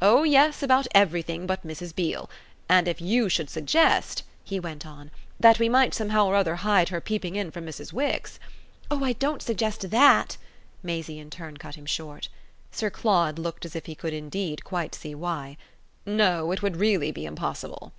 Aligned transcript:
"Oh 0.00 0.22
yes, 0.22 0.62
about 0.62 0.86
everything 0.94 1.44
but 1.44 1.66
Mrs. 1.66 1.92
Beale. 1.92 2.30
And 2.68 2.86
if 2.86 3.00
you 3.00 3.28
should 3.28 3.50
suggest," 3.50 4.22
he 4.44 4.60
went 4.60 4.86
on, 4.86 5.10
"that 5.40 5.58
we 5.58 5.68
might 5.68 5.92
somehow 5.92 6.26
or 6.28 6.36
other 6.36 6.54
hide 6.54 6.90
her 6.90 7.00
peeping 7.00 7.34
in 7.34 7.50
from 7.50 7.66
Mrs. 7.66 7.92
Wix" 7.92 8.38
"Oh, 8.92 9.02
I 9.02 9.14
don't 9.14 9.42
suggest 9.42 9.90
THAT!" 9.90 10.36
Maisie 10.84 11.18
in 11.18 11.30
turn 11.30 11.56
cut 11.56 11.74
him 11.74 11.86
short. 11.86 12.28
Sir 12.70 12.90
Claude 12.90 13.40
looked 13.40 13.64
as 13.64 13.74
if 13.74 13.86
he 13.86 13.96
could 13.96 14.14
indeed 14.14 14.62
quite 14.62 14.94
see 14.94 15.16
why. 15.16 15.56
"No; 16.06 16.52
it 16.52 16.62
would 16.62 16.76
really 16.76 17.10
be 17.10 17.26
impossible." 17.26 17.92